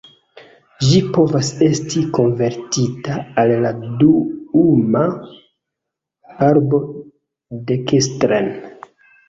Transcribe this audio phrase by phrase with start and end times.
[0.85, 5.05] Ĝi povas esti konvertita al la duuma
[6.49, 6.83] arbo
[7.71, 8.53] dekstren.